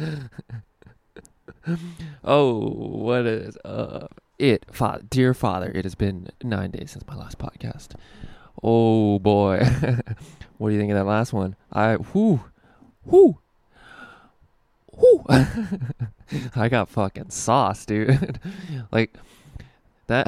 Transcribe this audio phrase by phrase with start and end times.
[2.24, 4.06] oh, what is uh
[4.38, 5.70] it, fa- dear father?
[5.74, 7.88] It has been nine days since my last podcast.
[8.62, 9.58] Oh boy,
[10.58, 11.56] what do you think of that last one?
[11.72, 12.40] I whoo,
[13.04, 13.38] whoo,
[14.92, 15.24] whoo.
[16.54, 18.38] I got fucking sauce, dude.
[18.92, 19.14] like
[20.06, 20.26] that.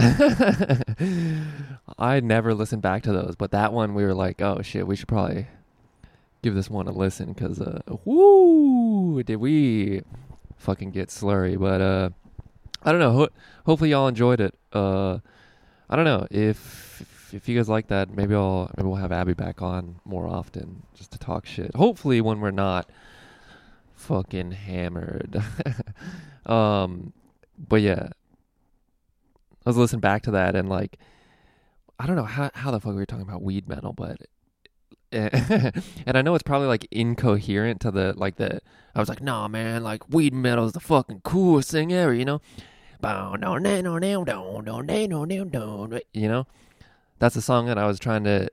[1.99, 4.97] I never listened back to those, but that one we were like, oh shit, we
[4.97, 5.47] should probably
[6.43, 10.03] give this one a listen because uh, whoo, did we
[10.57, 11.59] fucking get slurry?
[11.59, 12.11] But uh,
[12.83, 13.13] I don't know.
[13.13, 13.29] Ho-
[13.65, 14.55] hopefully y'all enjoyed it.
[14.73, 15.19] Uh,
[15.89, 19.35] I don't know if if you guys like that, maybe I'll maybe we'll have Abby
[19.35, 21.75] back on more often just to talk shit.
[21.75, 22.91] Hopefully when we're not
[23.95, 25.43] fucking hammered.
[26.47, 27.13] um,
[27.57, 28.09] but yeah,
[29.65, 30.99] I was listening back to that and like,
[31.99, 34.17] I don't know how how the fuck we were talking about weed metal, but
[35.13, 38.61] and I know it's probably like incoherent to the like the
[38.95, 42.25] I was like, nah man, like weed metal is the fucking coolest thing ever, you
[42.25, 42.41] know?
[46.13, 46.47] You know?
[47.19, 48.49] That's the song that I was trying to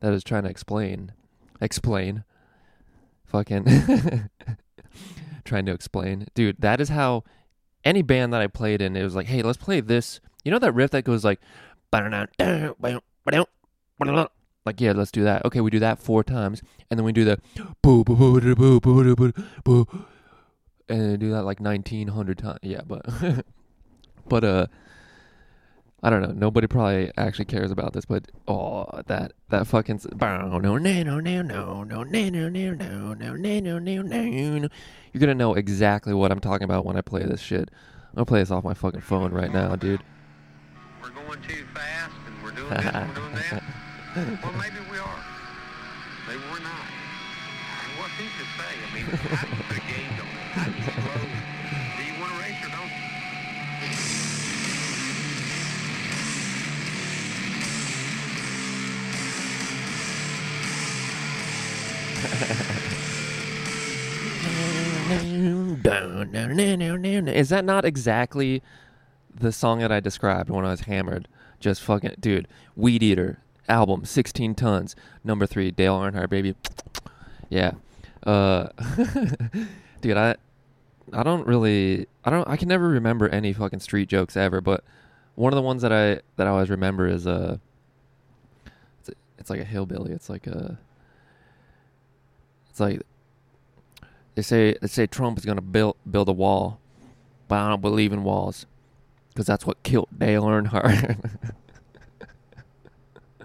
[0.00, 1.12] that I was trying to explain.
[1.60, 2.24] Explain.
[3.24, 4.28] Fucking
[5.44, 6.26] trying to explain.
[6.34, 7.24] Dude, that is how
[7.84, 10.20] any band that I played in, it was like, hey, let's play this.
[10.44, 11.40] You know that riff that goes like
[14.64, 15.44] like, yeah, let's do that.
[15.44, 17.40] Okay, we do that four times, and then we do the
[17.82, 19.32] boo boo boo boo boo boo boo
[19.64, 20.04] boo,
[20.88, 22.60] and do that like nineteen hundred times.
[22.62, 23.04] Yeah, but
[24.28, 24.66] but uh,
[26.02, 26.32] I don't know.
[26.32, 31.18] Nobody probably actually cares about this, but oh, that that fucking no no no no
[31.20, 34.02] no no no no no no no no
[34.58, 34.68] no.
[35.12, 37.68] You're gonna know exactly what I'm talking about when I play this shit.
[38.10, 40.02] I'm gonna play this off my fucking phone right now, dude.
[41.02, 43.62] We're going too fast, and we're doing this, and we're doing that.
[44.14, 45.24] Well, maybe we are.
[46.28, 46.84] Maybe we're not.
[46.84, 48.72] And What who's to say?
[48.76, 50.32] I mean, how do you put a gauge on it?
[50.52, 51.16] How do you slow?
[51.96, 53.02] Do you want to race or don't you?
[67.28, 68.62] Is that not exactly
[69.34, 71.28] the song that I described when I was hammered?
[71.60, 72.46] Just fucking, dude.
[72.76, 74.96] Weed Eater album, 16 tons.
[75.24, 76.54] Number three, Dale Earnhardt, baby.
[77.50, 77.72] Yeah.
[78.24, 78.68] Uh,
[80.00, 80.36] dude, I,
[81.12, 84.62] I don't really, I don't, I can never remember any fucking street jokes ever.
[84.62, 84.82] But
[85.34, 87.58] one of the ones that I that I always remember is uh,
[89.00, 90.12] it's, it's like a hillbilly.
[90.12, 90.78] It's like a,
[92.70, 93.02] it's like
[94.34, 96.80] they say they say Trump is gonna build build a wall,
[97.48, 98.66] but I don't believe in walls,
[99.28, 101.54] because that's what killed Dale Earnhardt.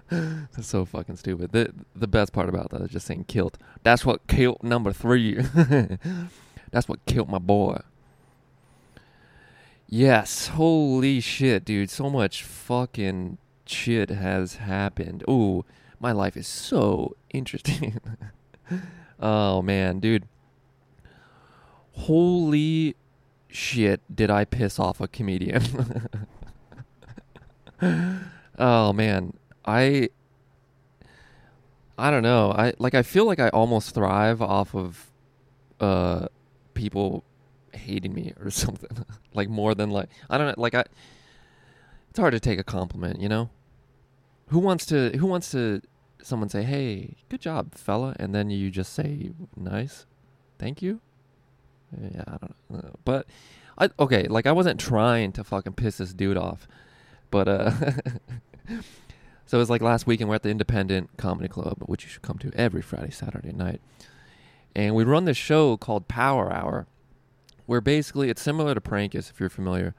[0.10, 1.52] That's so fucking stupid.
[1.52, 3.58] The the best part about that is just saying killed.
[3.82, 5.34] That's what killed number three.
[6.70, 7.80] That's what killed my boy.
[9.86, 11.90] Yes, holy shit, dude.
[11.90, 15.24] So much fucking shit has happened.
[15.28, 15.64] Ooh,
[16.00, 18.00] my life is so interesting.
[19.20, 20.26] oh man, dude.
[21.92, 22.96] Holy
[23.48, 25.62] shit, did I piss off a comedian?
[28.58, 29.34] oh man,
[29.68, 30.08] I
[31.98, 32.52] I don't know.
[32.52, 35.10] I like I feel like I almost thrive off of
[35.78, 36.28] uh
[36.74, 37.22] people
[37.74, 39.04] hating me or something.
[39.34, 40.84] like more than like I don't know like I
[42.08, 43.50] it's hard to take a compliment, you know?
[44.48, 45.82] Who wants to who wants to
[46.22, 50.06] someone say, "Hey, good job, fella," and then you just say, "Nice.
[50.58, 51.00] Thank you."
[51.92, 52.94] Yeah, I don't know.
[53.04, 53.26] But
[53.76, 56.66] I okay, like I wasn't trying to fucking piss this dude off.
[57.30, 57.72] But uh
[59.48, 62.20] So it was like last weekend we're at the Independent Comedy Club, which you should
[62.20, 63.80] come to every Friday, Saturday night.
[64.76, 66.86] And we run this show called Power Hour,
[67.64, 69.94] where basically it's similar to Prankus if you're familiar.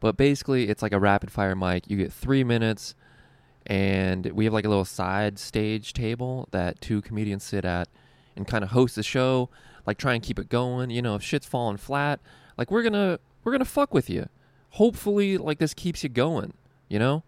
[0.00, 1.88] But basically it's like a rapid fire mic.
[1.88, 2.96] You get three minutes
[3.66, 7.88] and we have like a little side stage table that two comedians sit at
[8.34, 9.48] and kind of host the show,
[9.86, 10.90] like try and keep it going.
[10.90, 12.18] You know, if shit's falling flat,
[12.58, 14.28] like we're gonna we're gonna fuck with you.
[14.70, 16.54] Hopefully like this keeps you going,
[16.88, 17.22] you know?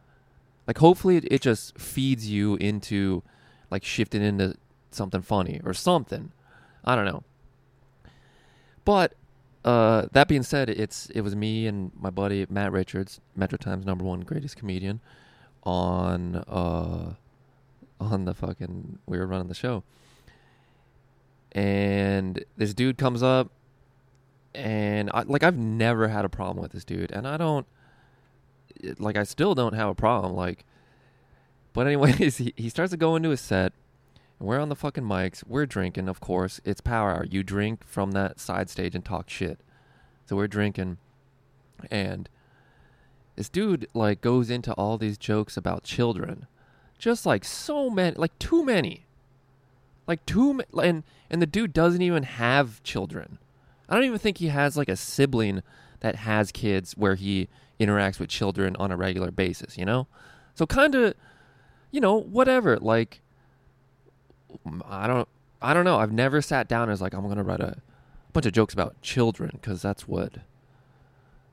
[0.67, 3.23] Like hopefully it, it just feeds you into
[3.71, 4.57] like shifting into
[4.91, 6.33] something funny or something.
[6.85, 7.23] I don't know.
[8.85, 9.15] But
[9.65, 13.87] uh, that being said, it's it was me and my buddy Matt Richards, Metro Times
[13.87, 15.01] number one greatest comedian,
[15.63, 17.15] on uh,
[17.99, 19.83] on the fucking we were running the show,
[21.53, 23.51] and this dude comes up,
[24.55, 27.67] and I, like I've never had a problem with this dude, and I don't
[28.99, 30.35] like I still don't have a problem.
[30.35, 30.65] Like,
[31.73, 33.73] but anyways, he, he starts to go into his set.
[34.39, 35.45] And we're on the fucking mics.
[35.47, 36.61] We're drinking, of course.
[36.65, 37.25] It's power hour.
[37.25, 39.61] You drink from that side stage and talk shit.
[40.27, 40.97] So we're drinking,
[41.91, 42.29] and
[43.37, 46.47] this dude like goes into all these jokes about children,
[46.99, 49.05] just like so many, like too many,
[50.07, 53.39] like too ma- and and the dude doesn't even have children.
[53.89, 55.63] I don't even think he has like a sibling
[56.01, 57.49] that has kids where he
[57.81, 59.77] interacts with children on a regular basis.
[59.79, 60.07] You know,
[60.55, 61.15] so kind of,
[61.91, 62.79] you know, whatever.
[62.79, 63.21] Like,
[64.89, 65.29] I don't,
[65.61, 65.99] I don't know.
[65.99, 67.79] I've never sat down was like, I'm gonna write a
[68.33, 70.35] bunch of jokes about children because that's what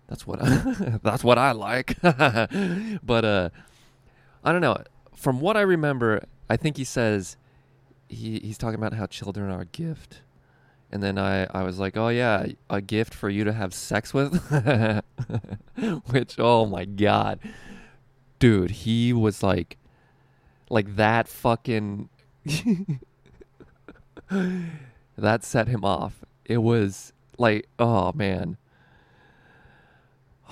[0.07, 1.97] that's what I, that's what I like.
[2.01, 3.49] but uh
[4.43, 4.77] I don't know.
[5.15, 7.37] From what I remember, I think he says
[8.09, 10.21] he he's talking about how children are a gift.
[10.91, 14.13] And then I, I was like, oh yeah, a gift for you to have sex
[14.13, 14.33] with,
[16.09, 17.39] which oh my god,
[18.39, 19.77] dude, he was like,
[20.69, 22.09] like that fucking,
[25.17, 26.25] that set him off.
[26.45, 28.57] It was like, oh man,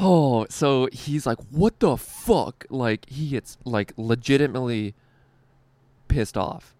[0.01, 2.65] Oh, so he's like, what the fuck?
[2.69, 4.95] Like, he gets, like, legitimately
[6.07, 6.73] pissed off.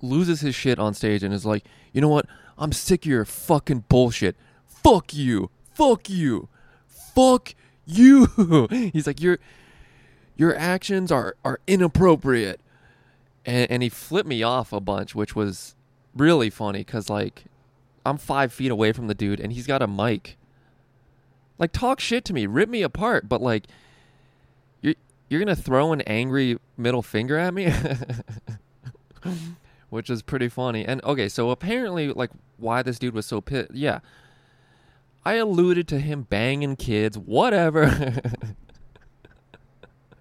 [0.00, 2.26] Loses his shit on stage and is like, you know what?
[2.58, 4.36] I'm sick of your fucking bullshit.
[4.66, 5.50] Fuck you.
[5.74, 6.48] Fuck you.
[6.86, 7.54] Fuck
[7.86, 8.68] you.
[8.92, 9.38] he's like, your
[10.36, 12.60] your actions are, are inappropriate.
[13.44, 15.74] And, and he flipped me off a bunch, which was
[16.14, 17.44] really funny because, like,
[18.06, 20.36] I'm five feet away from the dude and he's got a mic
[21.62, 23.68] like talk shit to me, rip me apart, but like
[24.80, 24.94] you're
[25.28, 27.72] you're gonna throw an angry middle finger at me,
[29.92, 30.86] which is pretty funny.
[30.86, 33.74] And okay, so apparently, like why this dude was so pissed?
[33.74, 34.00] Yeah,
[35.22, 38.22] I alluded to him banging kids, whatever.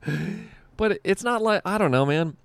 [0.75, 2.35] but it's not like I don't know, man.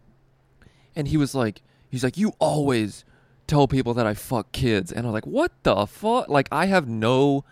[0.95, 3.05] And he was like, he's like, you always
[3.49, 6.29] tell people that I fuck kids, and I was like, what the fuck?
[6.29, 7.45] Like I have no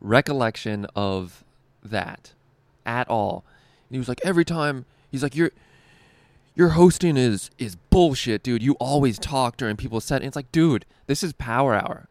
[0.00, 1.44] recollection of
[1.84, 2.32] that
[2.84, 3.44] at all.
[3.88, 5.52] And he was like, every time he's like, your
[6.54, 8.62] your hosting is is bullshit, dude.
[8.62, 10.16] You always talk during people's set.
[10.16, 12.08] And it's like, dude, this is Power Hour.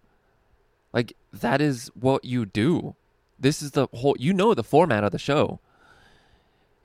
[0.92, 2.95] Like that is what you do.
[3.40, 4.16] This is the whole.
[4.19, 5.60] You know the format of the show.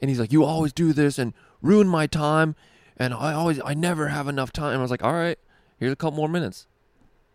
[0.01, 2.55] And he's like, you always do this and ruin my time,
[2.97, 4.71] and I always, I never have enough time.
[4.71, 5.39] And I was like, all right,
[5.79, 6.69] here's a couple more minutes.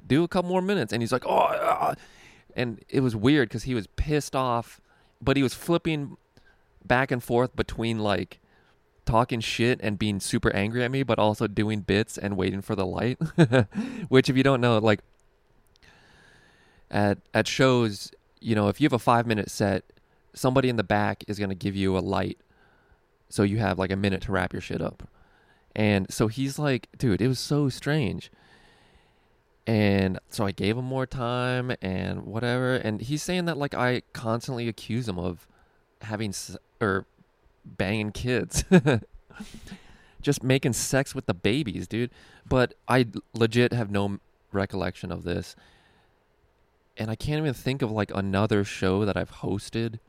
[0.06, 0.94] Do a couple more minutes.
[0.94, 1.96] And he's like, oh, uh,
[2.56, 4.80] and it was weird because he was pissed off,
[5.22, 6.16] but he was flipping
[6.86, 8.40] back and forth between like
[9.06, 12.76] talking shit and being super angry at me, but also doing bits and waiting for
[12.76, 13.18] the light.
[14.10, 15.02] Which, if you don't know, like
[16.92, 19.84] at at shows, you know, if you have a five minute set,
[20.34, 22.38] somebody in the back is gonna give you a light,
[23.30, 25.08] so you have like a minute to wrap your shit up.
[25.76, 28.30] And so he's like, dude, it was so strange
[29.66, 32.76] and so I gave him more time and whatever.
[32.76, 35.48] And he's saying that like I constantly accuse him of
[36.02, 36.34] having
[36.82, 37.06] or
[37.66, 38.64] banging kids,
[40.22, 42.12] just making sex with the babies, dude.
[42.48, 44.20] But I legit have no
[44.52, 45.56] recollection of this,
[46.98, 50.00] and I can't even think of like another show that I've hosted,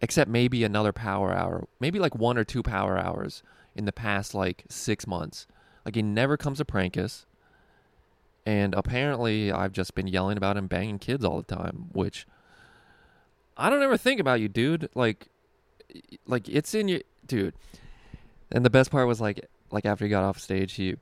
[0.00, 3.42] except maybe another Power Hour, maybe like one or two Power Hours
[3.74, 5.46] in the past like six months.
[5.84, 7.26] Like he never comes to Prankus
[8.44, 12.26] and apparently, I've just been yelling about him banging kids all the time, which
[13.56, 14.88] I don't ever think about you, dude.
[14.94, 15.28] Like,
[16.26, 17.54] like it's in your dude.
[18.50, 20.96] And the best part was like, like after he got off stage, he,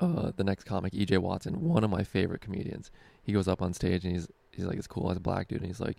[0.00, 2.90] uh, the next comic, EJ Watson, one of my favorite comedians,
[3.22, 5.58] he goes up on stage and he's he's like, it's cool as a black dude,
[5.58, 5.98] and he's like,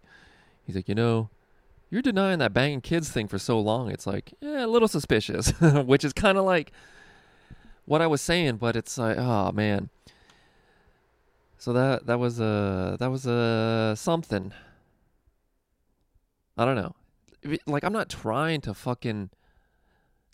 [0.66, 1.30] he's like, you know,
[1.90, 3.90] you're denying that banging kids thing for so long.
[3.90, 6.72] It's like, yeah, a little suspicious, which is kind of like
[7.86, 9.90] what I was saying, but it's like, oh man.
[11.58, 14.52] So that that was a that was a something.
[16.58, 16.94] I don't know.
[17.66, 19.30] Like I'm not trying to fucking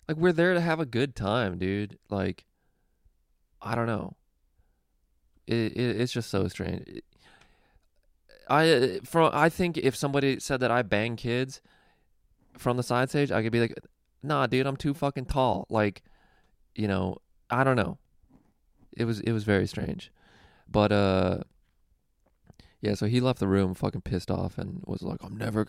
[0.08, 1.98] like we're there to have a good time, dude.
[2.08, 2.44] Like
[3.60, 4.16] I don't know.
[5.46, 7.02] It, it it's just so strange.
[8.48, 11.60] I from I think if somebody said that I bang kids
[12.58, 13.74] from the side stage, I could be like,
[14.22, 16.02] "Nah, dude, I'm too fucking tall." Like,
[16.74, 17.98] you know, I don't know.
[18.96, 20.10] It was it was very strange.
[20.68, 21.38] But uh
[22.80, 25.66] yeah, so he left the room fucking pissed off and was like, I'm never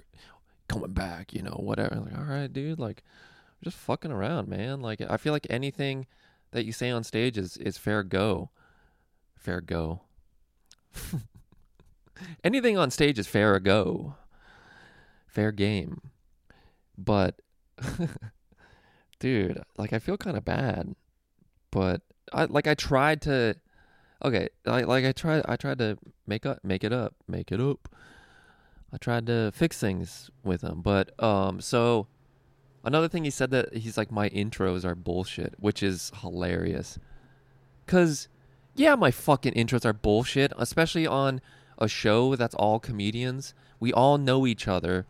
[0.71, 1.95] coming back, you know, whatever.
[1.95, 3.03] Like, all right, dude, like
[3.63, 4.81] just fucking around, man.
[4.81, 6.07] Like I feel like anything
[6.51, 8.49] that you say on stage is is fair go.
[9.35, 10.01] Fair go.
[12.43, 14.15] anything on stage is fair go.
[15.27, 16.01] Fair game.
[16.97, 17.41] But
[19.19, 20.95] dude, like I feel kind of bad.
[21.71, 22.01] But
[22.33, 23.55] I like I tried to
[24.23, 25.97] okay, like like I tried I tried to
[26.27, 27.89] make up make it up, make it up.
[28.93, 32.07] I tried to fix things with him, but um so
[32.83, 36.99] another thing he said that he's like my intros are bullshit, which is hilarious.
[37.87, 38.27] Cuz
[38.75, 41.41] yeah, my fucking intros are bullshit, especially on
[41.77, 43.53] a show that's all comedians.
[43.79, 45.05] We all know each other.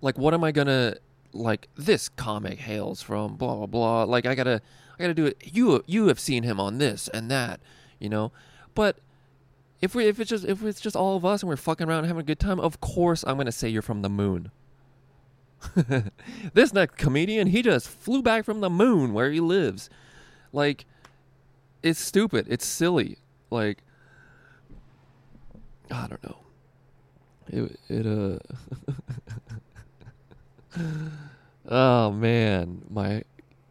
[0.00, 0.98] Like what am I to
[1.32, 4.04] like this comic hails from blah blah blah.
[4.04, 4.60] Like I got to
[4.98, 5.38] I got to do it.
[5.44, 7.60] You you have seen him on this and that,
[7.98, 8.32] you know.
[8.74, 8.98] But
[9.82, 12.04] if we if it's just if it's just all of us and we're fucking around
[12.04, 14.52] having a good time, of course I'm gonna say you're from the moon.
[16.54, 19.90] this next comedian, he just flew back from the moon where he lives.
[20.52, 20.86] Like,
[21.82, 22.46] it's stupid.
[22.48, 23.18] It's silly.
[23.50, 23.78] Like,
[25.90, 26.36] I don't know.
[27.48, 28.38] It it uh.
[31.68, 33.24] oh man, my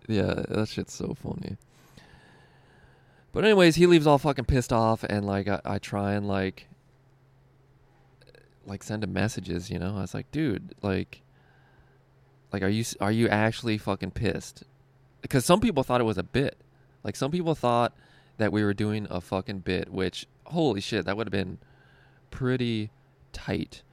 [0.07, 1.57] yeah, that shit's so funny.
[3.31, 6.67] But anyways, he leaves all fucking pissed off, and like I, I try and like
[8.65, 9.69] like send him messages.
[9.69, 11.21] You know, I was like, dude, like,
[12.51, 14.63] like are you are you actually fucking pissed?
[15.21, 16.57] Because some people thought it was a bit.
[17.03, 17.93] Like some people thought
[18.37, 21.57] that we were doing a fucking bit, which holy shit, that would have been
[22.31, 22.89] pretty
[23.31, 23.83] tight.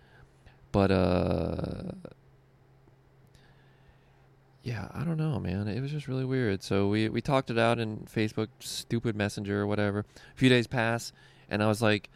[0.73, 1.93] But uh
[4.69, 5.67] yeah, I don't know, man.
[5.67, 6.63] It was just really weird.
[6.63, 10.01] So we we talked it out in Facebook, stupid messenger or whatever.
[10.01, 11.11] A few days pass,
[11.49, 12.11] and I was like,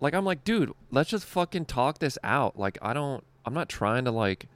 [0.00, 2.58] like I'm like, dude, let's just fucking talk this out.
[2.58, 4.48] Like I don't, I'm not trying to like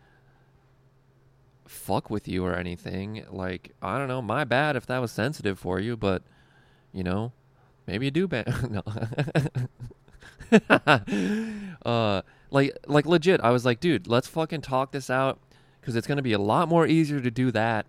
[1.67, 3.25] fuck with you or anything.
[3.31, 6.23] Like I don't know, my bad if that was sensitive for you, but
[6.93, 7.33] you know,
[7.87, 8.71] maybe you do bad.
[8.71, 8.83] no.
[11.87, 15.39] uh, like like legit, I was like, dude, let's fucking talk this out
[15.85, 17.85] because it's going to be a lot more easier to do that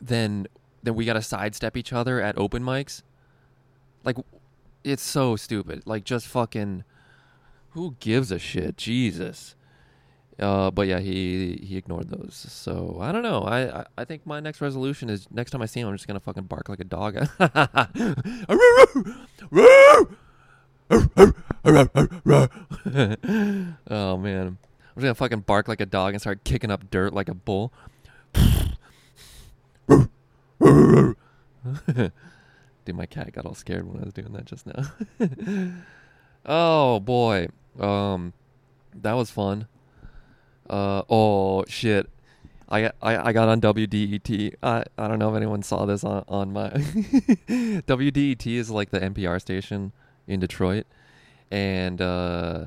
[0.00, 0.48] than
[0.82, 3.02] than we got to sidestep each other at open mics.
[4.02, 4.16] Like,
[4.82, 5.82] it's so stupid.
[5.84, 6.84] Like, just fucking,
[7.70, 8.76] who gives a shit?
[8.76, 9.54] Jesus.
[10.38, 12.34] Uh, but yeah, he he ignored those.
[12.34, 13.42] So I don't know.
[13.42, 16.08] I, I, I think my next resolution is next time I see him, I'm just
[16.08, 17.28] gonna fucking bark like a dog.
[23.90, 24.58] oh man.
[24.96, 27.34] I'm just gonna fucking bark like a dog and start kicking up dirt like a
[27.34, 27.72] bull.
[32.84, 34.92] Dude, my cat got all scared when I was doing that just now.
[36.44, 38.32] oh boy, um,
[38.94, 39.68] that was fun.
[40.68, 42.10] Uh, oh shit,
[42.68, 44.54] I I, I got on WDET.
[44.62, 49.00] I I don't know if anyone saw this on on my WDET is like the
[49.00, 49.92] NPR station
[50.26, 50.86] in Detroit,
[51.50, 52.66] and uh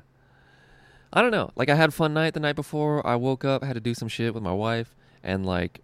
[1.13, 1.51] I don't know.
[1.55, 3.05] Like I had a fun night the night before.
[3.05, 5.81] I woke up, had to do some shit with my wife, and like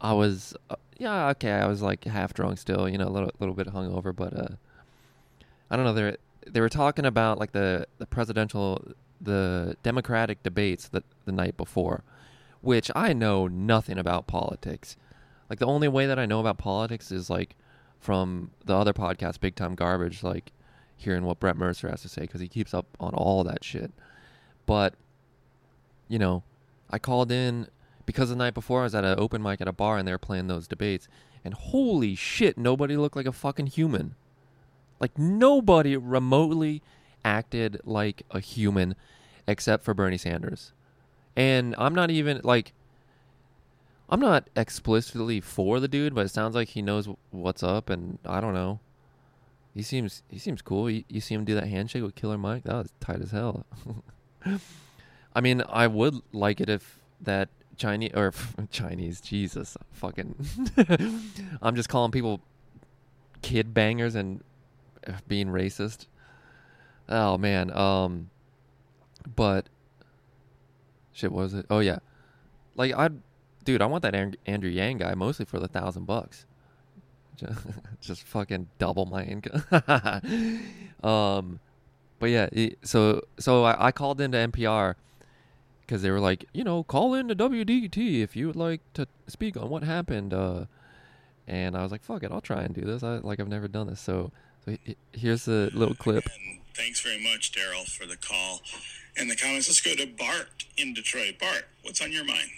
[0.00, 1.52] I was, uh, yeah, okay.
[1.52, 4.48] I was like half drunk still, you know, a little little bit hungover, but uh,
[5.70, 5.92] I don't know.
[5.94, 6.16] They
[6.50, 8.82] they were talking about like the the presidential,
[9.20, 12.02] the Democratic debates the the night before,
[12.60, 14.96] which I know nothing about politics.
[15.48, 17.54] Like the only way that I know about politics is like
[18.00, 20.50] from the other podcast, Big Time Garbage, like
[20.96, 23.92] hearing what Brett Mercer has to say because he keeps up on all that shit.
[24.66, 24.94] But,
[26.08, 26.42] you know,
[26.90, 27.68] I called in
[28.06, 30.12] because the night before I was at an open mic at a bar and they
[30.12, 31.08] were playing those debates.
[31.44, 34.14] And holy shit, nobody looked like a fucking human.
[35.00, 36.82] Like, nobody remotely
[37.24, 38.94] acted like a human
[39.46, 40.72] except for Bernie Sanders.
[41.36, 42.72] And I'm not even, like,
[44.08, 48.18] I'm not explicitly for the dude, but it sounds like he knows what's up, and
[48.24, 48.80] I don't know.
[49.74, 50.88] He seems he seems cool.
[50.88, 52.64] You, you see him do that handshake with Killer Mike?
[52.64, 53.66] That was tight as hell.
[55.34, 58.32] I mean, I would like it if that Chinese or
[58.70, 60.34] Chinese, Jesus, fucking.
[61.62, 62.40] I'm just calling people
[63.42, 64.42] kid bangers and
[65.28, 66.06] being racist.
[67.08, 68.30] Oh man, um,
[69.36, 69.68] but
[71.12, 71.66] shit, what was it?
[71.68, 71.98] Oh yeah,
[72.76, 73.10] like I,
[73.64, 74.14] dude, I want that
[74.46, 76.46] Andrew Yang guy mostly for the thousand bucks.
[77.36, 77.66] Just,
[78.00, 79.64] just fucking double my income.
[81.02, 81.60] um,
[82.24, 82.48] but yeah,
[82.82, 84.94] so so I, I called into NPR
[85.82, 89.06] because they were like, you know, call in to WDET if you would like to
[89.26, 90.32] speak on what happened.
[90.32, 90.64] Uh,
[91.46, 93.02] and I was like, fuck it, I'll try and do this.
[93.02, 94.00] I like I've never done this.
[94.00, 94.32] So,
[94.64, 94.74] so
[95.12, 96.24] here's a little clip.
[96.34, 98.62] And thanks very much, Daryl, for the call
[99.18, 99.68] and the comments.
[99.68, 101.34] Let's go to Bart in Detroit.
[101.38, 102.48] Bart, what's on your mind?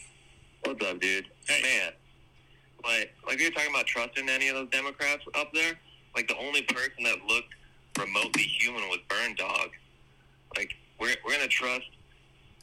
[0.63, 1.27] What's up, dude?
[1.49, 1.61] Hey.
[1.63, 1.93] Man,
[2.85, 5.73] like like you're talking about trusting any of those Democrats up there.
[6.15, 7.53] Like the only person that looked
[7.99, 9.71] remotely human was Burn Dog.
[10.57, 11.91] Like we're we're gonna trust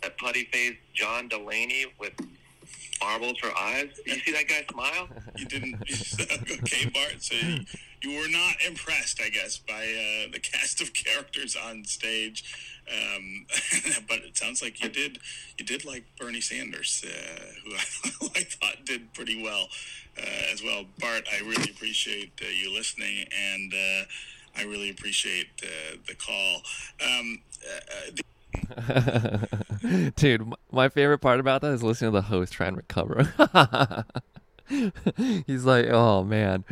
[0.01, 2.13] that putty faced John Delaney with
[3.01, 3.89] marbles for eyes.
[4.05, 5.07] You see that guy smile?
[5.35, 5.75] You didn't.
[5.81, 7.15] okay, Bart.
[7.17, 7.65] So you,
[8.03, 12.43] you were not impressed, I guess, by uh, the cast of characters on stage.
[12.87, 13.47] Um,
[14.07, 15.17] but it sounds like you did.
[15.57, 19.69] You did like Bernie Sanders, uh, who I, I thought did pretty well
[20.17, 20.85] uh, as well.
[20.99, 24.03] Bart, I really appreciate uh, you listening, and uh,
[24.55, 26.61] I really appreciate uh, the call.
[27.03, 28.11] Um, uh,
[29.81, 33.33] the Dude, my favorite part about that is listening to the host try and recover.
[35.47, 36.63] He's like, "Oh man."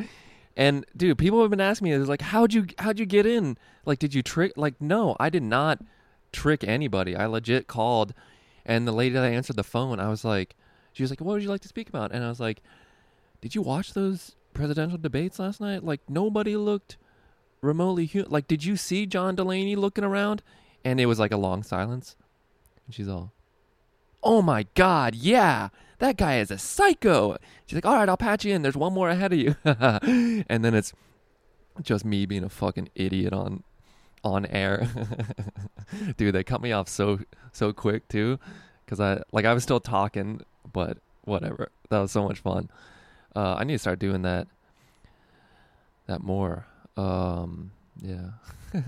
[0.56, 3.58] And dude, people have been asking me, "Is like, how'd you how'd you get in?
[3.86, 4.54] Like, did you trick?
[4.56, 5.80] Like, no, I did not
[6.32, 7.16] trick anybody.
[7.16, 8.14] I legit called,
[8.66, 10.56] and the lady that answered the phone, I was like,
[10.94, 12.62] she was like, "What would you like to speak about?" And I was like,
[13.42, 15.84] "Did you watch those presidential debates last night?
[15.84, 16.98] Like, nobody looked
[17.62, 18.48] remotely hu- like.
[18.48, 20.42] Did you see John Delaney looking around?"
[20.84, 22.16] And it was like a long silence.
[22.86, 23.34] And she's all,
[24.24, 28.46] "Oh my god, yeah, that guy is a psycho." She's like, "All right, I'll patch
[28.46, 28.62] you in.
[28.62, 30.94] There's one more ahead of you." and then it's
[31.82, 33.64] just me being a fucking idiot on
[34.24, 34.88] on air.
[36.18, 37.20] Dude, they cut me off so
[37.52, 38.40] so quick too,
[38.86, 40.42] because I like I was still talking,
[40.72, 41.70] but whatever.
[41.90, 42.70] That was so much fun.
[43.36, 44.48] Uh, I need to start doing that
[46.08, 46.66] that more.
[46.98, 47.72] Um,
[48.02, 48.32] yeah.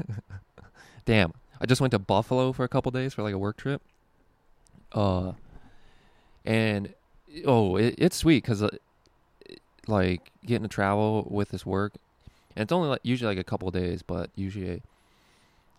[1.06, 3.82] Damn, I just went to Buffalo for a couple days for like a work trip.
[4.92, 5.34] Uh,
[6.46, 6.94] and
[7.46, 8.70] oh, it, it's sweet because uh,
[9.88, 11.94] like getting to travel with this work,
[12.56, 14.82] and it's only like usually like a couple days, but usually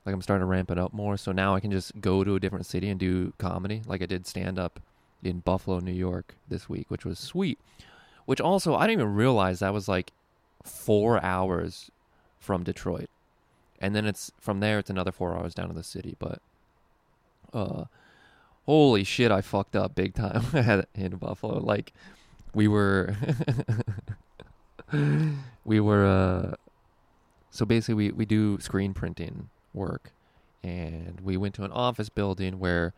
[0.05, 1.17] like I'm starting to ramp it up more.
[1.17, 3.83] So now I can just go to a different city and do comedy.
[3.87, 4.81] Like I did stand up
[5.23, 7.59] in Buffalo, New York this week, which was sweet.
[8.27, 10.13] Which also I didn't even realize that was like
[10.63, 11.91] four hours
[12.45, 13.09] from Detroit,
[13.81, 16.15] and then it's from there it's another four hours down to the city.
[16.19, 16.41] But
[17.53, 17.85] uh,
[18.67, 20.45] holy shit, I fucked up big time
[20.95, 21.59] in Buffalo.
[21.59, 21.93] Like
[22.55, 23.17] we were,
[25.65, 26.07] we were.
[26.07, 26.55] uh
[27.51, 30.13] So basically, we we do screen printing work,
[30.63, 32.93] and we went to an office building where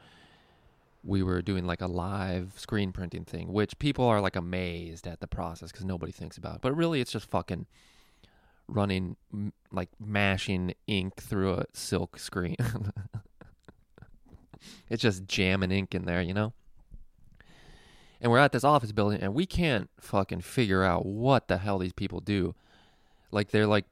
[1.04, 5.20] we were doing like a live screen printing thing, which people are like amazed at
[5.20, 6.56] the process because nobody thinks about.
[6.56, 6.60] It.
[6.62, 7.66] But really, it's just fucking
[8.68, 9.16] running,
[9.70, 12.56] like mashing ink through a silk screen.
[14.90, 16.52] it's just jamming ink in there, you know.
[18.20, 21.78] And we're at this office building, and we can't fucking figure out what the hell
[21.78, 22.54] these people do.
[23.30, 23.84] Like they're like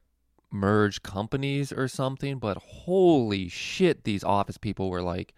[0.51, 5.33] merge companies or something, but holy shit, these office people were like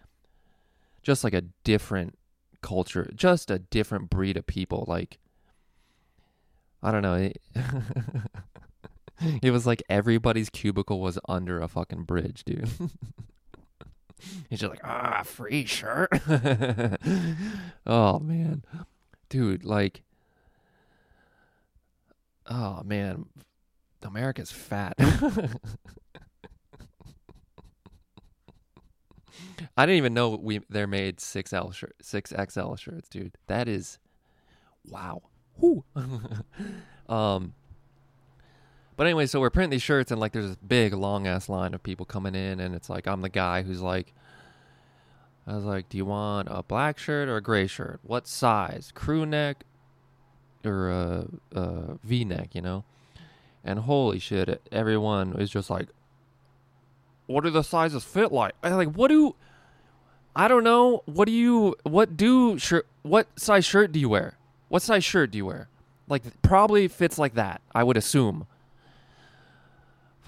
[1.02, 2.18] just like a different
[2.62, 4.84] culture, just a different breed of people.
[4.86, 5.18] Like,
[6.82, 7.30] I don't know.
[9.42, 12.68] It, was like everybody's cubicle was under a fucking bridge, dude.
[14.50, 16.10] He's just like, ah, free shirt.
[17.86, 18.64] oh, man.
[19.28, 20.02] Dude, like,
[22.46, 23.26] oh, man.
[24.02, 24.94] America's fat.
[29.76, 33.36] I didn't even know we they're made six L shirt, six XL shirts, dude.
[33.48, 33.98] That is,
[34.88, 35.22] wow.
[35.56, 35.84] Whoo.
[37.08, 37.54] um.
[38.98, 41.72] But anyway, so we're printing these shirts, and like, there's this big long ass line
[41.72, 44.12] of people coming in, and it's like I'm the guy who's like,
[45.46, 48.00] I was like, do you want a black shirt or a gray shirt?
[48.02, 48.90] What size?
[48.92, 49.62] Crew neck
[50.64, 52.56] or a, a V neck?
[52.56, 52.84] You know.
[53.62, 55.86] And holy shit, everyone is just like,
[57.26, 58.54] what do the sizes fit like?
[58.64, 59.36] I'm like, what do
[60.34, 61.04] I don't know.
[61.06, 64.38] What do you what do shirt what size shirt do you wear?
[64.68, 65.68] What size shirt do you wear?
[66.08, 68.48] Like probably fits like that, I would assume.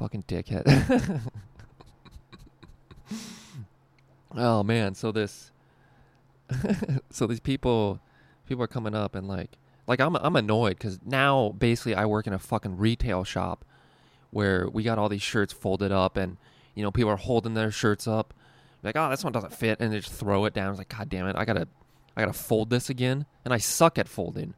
[0.00, 1.20] Fucking dickhead.
[4.34, 5.52] oh man, so this
[7.10, 8.00] so these people
[8.46, 12.26] people are coming up and like like I'm I'm annoyed cuz now basically I work
[12.26, 13.66] in a fucking retail shop
[14.30, 16.38] where we got all these shirts folded up and
[16.74, 18.32] you know people are holding their shirts up.
[18.82, 19.80] Like oh this one doesn't fit.
[19.80, 20.70] And they just throw it down.
[20.70, 21.36] It's like god damn it.
[21.36, 21.68] I gotta
[22.16, 23.26] i gotta fold this again.
[23.44, 24.54] And i suck at folding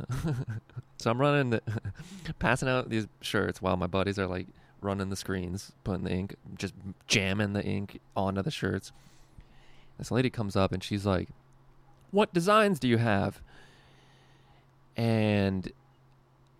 [0.98, 1.62] so i'm running the
[2.38, 4.46] passing out these shirts while my buddies are like
[4.82, 6.74] running the screens putting the ink just
[7.06, 8.92] jamming the ink onto the shirts.
[9.98, 11.28] This lady comes up and she's like
[12.10, 13.40] what designs do you have?
[14.96, 15.72] And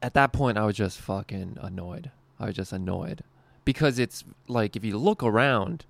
[0.00, 2.10] at that point i was just fucking annoyed.
[2.38, 3.22] I was just annoyed.
[3.64, 5.84] Because it's like if you look around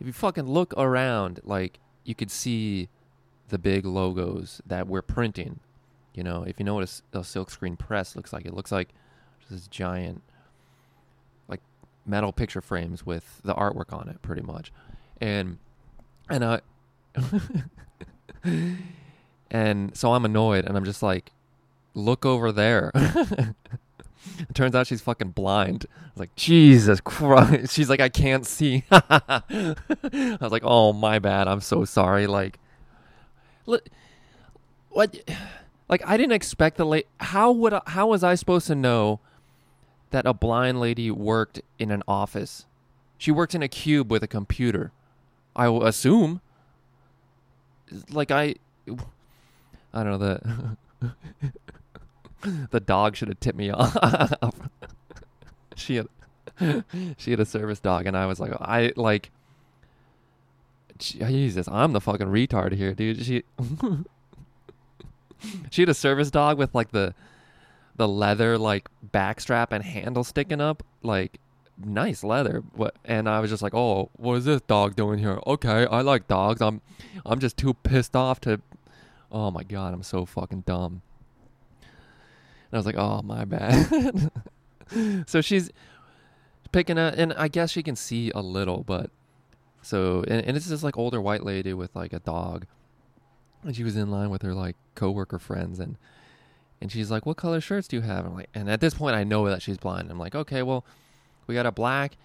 [0.00, 2.88] if you fucking look around like you could see
[3.48, 5.58] the big logos that we're printing
[6.18, 8.90] you know if you know what a, silk screen press looks like it looks like
[9.50, 10.22] this giant
[11.48, 11.60] like
[12.04, 14.70] metal picture frames with the artwork on it pretty much
[15.20, 15.56] and
[16.28, 16.60] and i
[19.50, 21.32] And so I'm annoyed and I'm just like,
[21.94, 22.90] look over there.
[22.94, 23.54] it
[24.54, 25.86] turns out she's fucking blind.
[25.90, 27.72] I was like, Jesus Christ.
[27.74, 28.84] She's like, I can't see.
[28.90, 29.42] I
[30.40, 31.48] was like, oh, my bad.
[31.48, 32.26] I'm so sorry.
[32.26, 32.58] Like,
[33.66, 33.80] li-
[34.90, 35.16] what?
[35.88, 37.06] Like, I didn't expect the late.
[37.18, 39.20] How would I, how was I supposed to know
[40.10, 42.66] that a blind lady worked in an office?
[43.16, 44.92] She worked in a cube with a computer.
[45.56, 46.40] I assume.
[48.10, 48.54] Like I,
[49.92, 50.76] I don't know the
[52.70, 53.96] the dog should have tipped me off.
[55.74, 56.06] she had
[57.16, 59.30] she had a service dog, and I was like, I like.
[60.98, 63.24] Jesus, I'm the fucking retard here, dude.
[63.24, 63.44] She
[65.70, 67.14] she had a service dog with like the
[67.96, 71.40] the leather like backstrap and handle sticking up, like
[71.84, 72.62] nice leather.
[72.74, 72.96] What?
[73.04, 75.40] And I was just like, oh, what is this dog doing here?
[75.46, 76.60] Okay, I like dogs.
[76.62, 76.80] I'm
[77.26, 78.60] I'm just too pissed off to.
[79.30, 81.02] Oh my god, I'm so fucking dumb.
[81.80, 84.30] And I was like, oh my bad.
[85.26, 85.70] so she's
[86.72, 89.10] picking up, and I guess she can see a little, but
[89.82, 92.66] so and, and it's this like older white lady with like a dog,
[93.64, 95.96] and she was in line with her like coworker friends, and
[96.80, 98.94] and she's like, "What color shirts do you have?" And I'm like, and at this
[98.94, 100.10] point, I know that she's blind.
[100.10, 100.84] I'm like, okay, well,
[101.46, 102.16] we got a black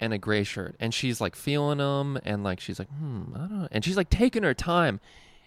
[0.00, 3.38] and a gray shirt, and she's like feeling them, and like she's like, hmm, I
[3.38, 5.00] don't know, and she's like taking her time,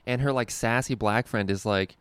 [0.06, 1.96] and her like sassy black friend is like,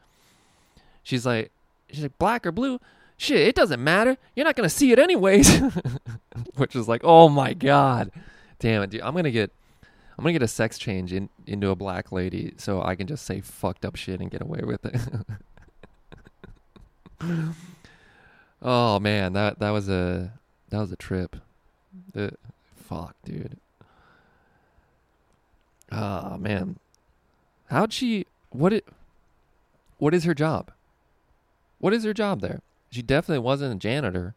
[1.03, 1.51] she's like,
[1.91, 2.81] she's like black or blue.
[3.17, 4.17] Shit, it doesn't matter.
[4.35, 5.61] You're not gonna see it anyways.
[6.57, 8.11] Which is like, oh my god,
[8.59, 9.03] damn it, dude.
[9.03, 9.53] I'm gonna get,
[10.21, 13.25] I'm gonna get a sex change in into a black lady so I can just
[13.25, 15.01] say fucked up shit and get away with it.
[18.61, 20.35] oh man, that that was a
[20.69, 21.37] that was a trip.
[22.13, 22.35] The,
[22.77, 23.57] fuck, dude.
[25.91, 26.79] Ah man,
[27.71, 28.27] how'd she?
[28.51, 28.87] What it?
[29.97, 30.71] What is her job?
[31.79, 32.61] What is her job there?
[32.91, 34.35] She definitely wasn't a janitor,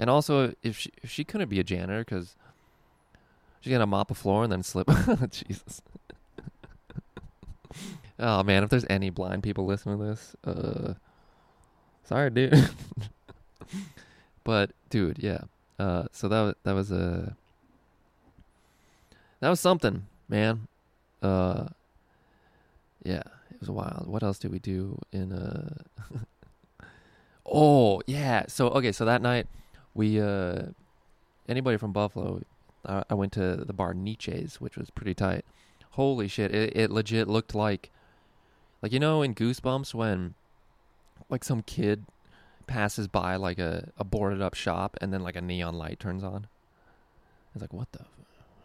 [0.00, 2.34] and also if she if she couldn't be a janitor because
[3.66, 4.88] she's gonna mop a floor and then slip.
[5.30, 5.82] Jesus.
[8.20, 10.94] oh man, if there's any blind people listening to this, uh,
[12.04, 12.70] sorry, dude.
[14.44, 15.40] but dude, yeah.
[15.80, 17.36] Uh, so that wa- that was a
[19.40, 20.68] that was something, man.
[21.20, 21.66] Uh,
[23.02, 24.06] yeah, it was wild.
[24.06, 25.74] What else did we do in uh?
[27.46, 29.48] oh yeah, so okay, so that night
[29.92, 30.66] we uh,
[31.48, 32.42] anybody from Buffalo,
[32.86, 35.44] I, I went to the bar Nietzsche's, which was pretty tight.
[35.90, 37.90] Holy shit, it it legit looked like,
[38.82, 40.34] like you know in Goosebumps when,
[41.28, 42.04] like some kid
[42.66, 46.22] passes by like a, a boarded up shop and then like a neon light turns
[46.24, 46.46] on.
[47.54, 48.04] It's like what the,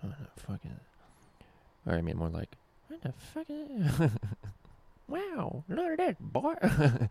[0.02, 0.80] what the fucking,
[1.86, 2.56] or I mean more like
[2.88, 3.46] what the fuck.
[3.50, 4.12] is-
[5.08, 6.58] wow, look at that bar.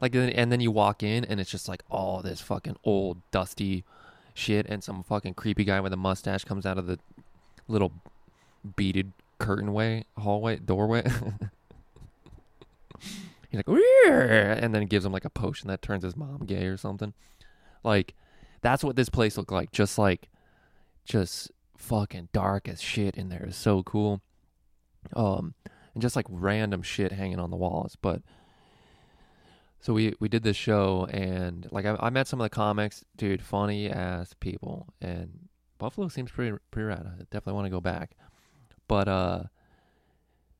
[0.00, 3.84] like and then you walk in and it's just like all this fucking old dusty
[4.34, 6.98] shit and some fucking creepy guy with a mustache comes out of the
[7.68, 7.92] little
[8.76, 11.02] beaded curtain way hallway doorway.
[13.50, 13.68] He's like,
[14.08, 17.14] and then gives him like a potion that turns his mom gay or something.
[17.84, 18.14] Like,
[18.62, 19.70] that's what this place looked like.
[19.70, 20.28] Just like,
[21.04, 23.44] just fucking dark as shit in there.
[23.44, 24.20] It's so cool.
[25.14, 25.54] Um,
[25.92, 27.96] and just like random shit hanging on the walls.
[28.00, 28.22] But
[29.84, 33.04] so we we did this show, and like I, I met some of the comics,
[33.18, 37.06] dude, funny ass people, and Buffalo seems pretty pretty rad.
[37.06, 38.16] I definitely want to go back.
[38.88, 39.42] But uh,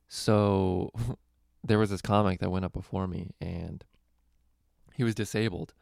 [0.08, 0.90] so
[1.64, 3.82] there was this comic that went up before me and
[4.92, 5.72] he was disabled.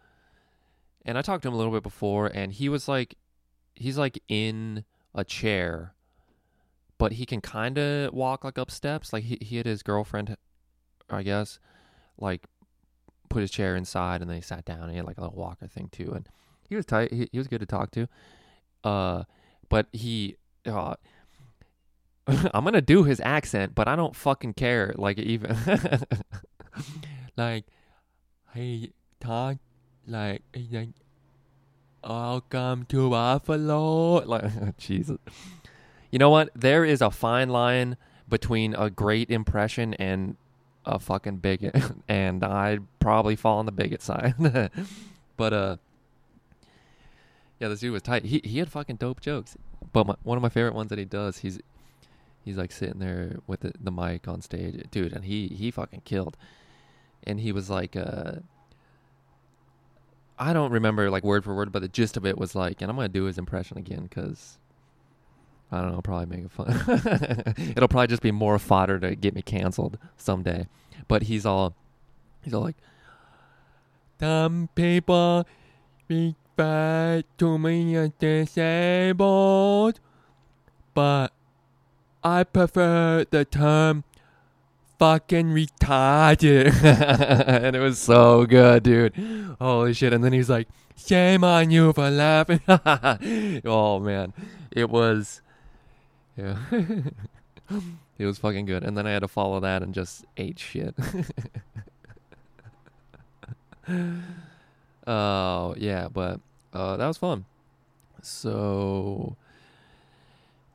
[1.04, 3.16] And I talked to him a little bit before and he was like
[3.74, 5.94] he's like in a chair
[6.98, 10.36] but he can kind of walk like up steps like he he had his girlfriend
[11.10, 11.58] I guess
[12.16, 12.46] like
[13.32, 15.36] put his chair inside and then he sat down and he had like a little
[15.36, 16.28] walker thing too and
[16.68, 18.06] he was tight he, he was good to talk to
[18.84, 19.24] uh
[19.68, 20.94] but he uh
[22.26, 24.94] I'm gonna do his accent, but I don't fucking care.
[24.96, 25.56] Like even
[27.36, 27.64] like,
[28.54, 29.58] hey, talk
[30.06, 30.90] like, like,
[32.04, 34.24] welcome to Buffalo.
[34.26, 35.18] Like, Jesus.
[36.10, 36.50] You know what?
[36.54, 37.96] There is a fine line
[38.28, 40.36] between a great impression and
[40.84, 41.76] a fucking bigot,
[42.08, 44.34] and I'd probably fall on the bigot side.
[45.36, 45.76] but uh,
[47.58, 48.24] yeah, this dude was tight.
[48.24, 49.56] He he had fucking dope jokes.
[49.92, 51.60] But my, one of my favorite ones that he does, he's
[52.44, 56.02] he's like sitting there with the, the mic on stage, dude, and he he fucking
[56.04, 56.36] killed.
[57.24, 58.32] And he was like, uh,
[60.38, 62.90] I don't remember like word for word, but the gist of it was like, and
[62.90, 64.58] I'm gonna do his impression again because
[65.72, 67.54] I don't know, probably make it fun.
[67.76, 70.68] It'll probably just be more fodder to get me canceled someday.
[71.08, 71.74] But he's all
[72.42, 72.76] he's all like
[74.20, 75.46] Some people
[76.08, 79.98] refer to me as disabled
[80.94, 81.32] but
[82.22, 84.04] I prefer the term
[84.98, 86.72] fucking retarded.
[87.46, 89.14] and it was so good, dude.
[89.60, 90.12] Holy shit.
[90.12, 92.60] And then he's like, shame on you for laughing.
[93.64, 94.32] oh, man.
[94.70, 95.41] It was.
[96.42, 96.56] Yeah.
[98.18, 98.82] it was fucking good.
[98.82, 100.94] And then I had to follow that and just ate shit.
[105.04, 106.06] Oh, yeah.
[106.06, 106.40] But
[106.72, 107.44] uh, that was fun.
[108.22, 109.36] So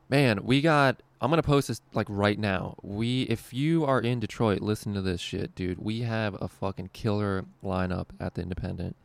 [0.10, 1.02] Man, we got.
[1.20, 2.76] I'm gonna post this like right now.
[2.82, 5.80] We, if you are in Detroit, listen to this shit, dude.
[5.80, 8.96] We have a fucking killer lineup at the Independent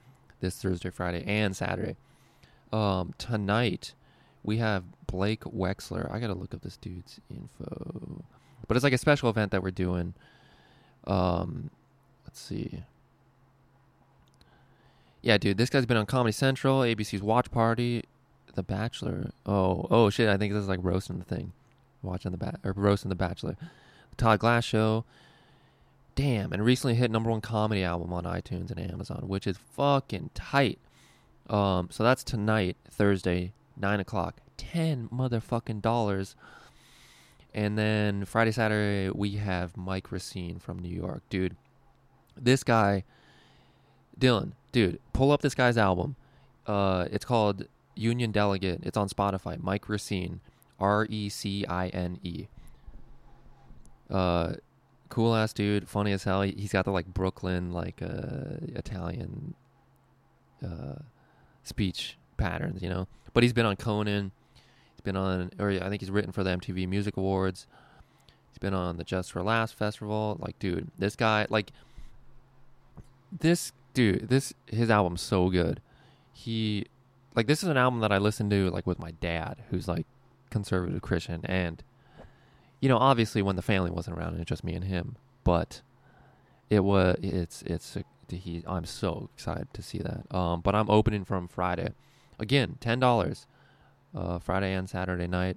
[0.41, 1.97] this Thursday, Friday, and Saturday.
[2.73, 3.95] Um, tonight
[4.43, 6.13] we have Blake Wexler.
[6.13, 8.25] I gotta look up this dude's info,
[8.67, 10.15] but it's like a special event that we're doing.
[11.07, 11.71] Um,
[12.25, 12.83] let's see.
[15.23, 18.03] Yeah, dude, this guy's been on Comedy Central, ABC's Watch Party,
[18.55, 19.31] the Bachelor.
[19.47, 20.29] Oh, oh shit!
[20.29, 21.53] I think this is like roasting the thing,
[22.03, 23.57] watching the bat or roasting the Bachelor.
[24.11, 25.05] The Todd Glass Show.
[26.15, 30.31] Damn, and recently hit number one comedy album on iTunes and Amazon, which is fucking
[30.35, 30.79] tight.
[31.49, 36.37] Um, so that's tonight, Thursday, nine o'clock, ten motherfucking dollars.
[37.55, 41.57] And then Friday, Saturday, we have Mike Recine from New York, dude.
[42.35, 43.05] This guy,
[44.19, 46.17] Dylan, dude, pull up this guy's album.
[46.67, 48.81] Uh, it's called Union Delegate.
[48.83, 49.63] It's on Spotify.
[49.63, 50.41] Mike Recine,
[50.81, 52.47] R E C I N E.
[54.11, 54.55] Uh,
[55.11, 56.41] cool ass dude, funny as hell.
[56.41, 59.55] He's got the like Brooklyn like uh Italian
[60.65, 60.95] uh
[61.65, 63.07] speech patterns, you know.
[63.33, 64.33] But he's been on Conan.
[64.93, 67.67] He's been on, or I think he's written for the MTV Music Awards.
[68.51, 70.37] He's been on the Just for Laughs festival.
[70.41, 71.73] Like, dude, this guy, like,
[73.41, 75.81] this dude, this his album's so good.
[76.33, 76.87] He
[77.35, 80.07] like this is an album that I listened to like with my dad, who's like
[80.51, 81.83] conservative Christian, and
[82.81, 85.17] you know, obviously when the family wasn't around, it's just me and him.
[85.45, 85.83] But
[86.69, 87.97] it was it's it's
[88.29, 88.63] he.
[88.67, 90.35] I'm so excited to see that.
[90.35, 91.93] Um, but I'm opening from Friday,
[92.43, 93.47] again, ten dollars,
[94.15, 95.57] uh, Friday and Saturday night.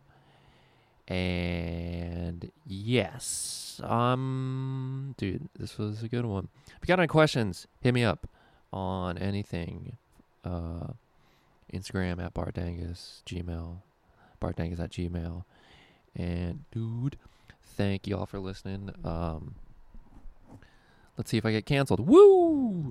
[1.08, 6.48] And yes, um, dude, this was a good one.
[6.68, 8.28] If you got any questions, hit me up
[8.72, 9.98] on anything.
[10.44, 10.94] Uh,
[11.74, 13.78] Instagram at Bardangus, Gmail,
[14.42, 15.44] Bardangus at Gmail.
[16.16, 17.18] And dude,
[17.64, 18.92] thank you all for listening.
[19.04, 19.56] Um,
[21.18, 22.08] let's see if I get canceled.
[22.08, 22.84] Woo!